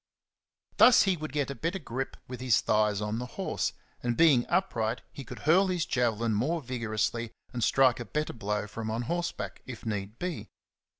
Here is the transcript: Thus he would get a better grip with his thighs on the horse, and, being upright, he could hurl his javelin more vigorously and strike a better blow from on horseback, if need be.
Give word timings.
Thus 0.77 1.03
he 1.03 1.15
would 1.15 1.31
get 1.31 1.51
a 1.51 1.53
better 1.53 1.77
grip 1.77 2.17
with 2.27 2.41
his 2.41 2.59
thighs 2.61 3.01
on 3.01 3.19
the 3.19 3.27
horse, 3.37 3.71
and, 4.01 4.17
being 4.17 4.47
upright, 4.47 5.01
he 5.13 5.23
could 5.23 5.41
hurl 5.45 5.67
his 5.67 5.85
javelin 5.85 6.33
more 6.33 6.59
vigorously 6.59 7.29
and 7.53 7.63
strike 7.63 7.99
a 7.99 8.05
better 8.05 8.33
blow 8.33 8.65
from 8.65 8.89
on 8.89 9.03
horseback, 9.03 9.61
if 9.67 9.85
need 9.85 10.17
be. 10.17 10.47